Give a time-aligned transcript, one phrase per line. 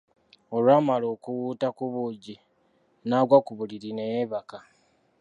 [0.55, 2.35] Olwamala okuwuuta ku buugi,
[3.07, 4.59] n'aggwa ku buliriri ne yeebaka.